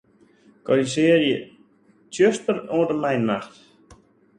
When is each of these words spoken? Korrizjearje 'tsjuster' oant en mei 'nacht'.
Korrizjearje 0.67 1.37
'tsjuster' 1.47 2.63
oant 2.75 2.93
en 2.93 2.99
mei 3.03 3.17
'nacht'. 3.19 3.57